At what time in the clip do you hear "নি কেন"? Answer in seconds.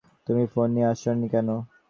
1.13-1.49